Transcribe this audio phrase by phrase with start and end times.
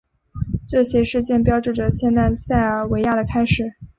[0.67, 3.75] 这些事件标志着现代塞尔维亚的开始。